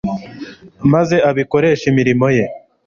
maze 0.93 1.15
abikoreshe 1.29 1.85
imirimo 1.91 2.27
ye 2.37 2.45